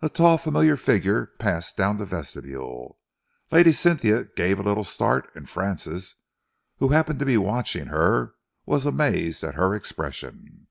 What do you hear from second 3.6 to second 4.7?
Cynthia gave a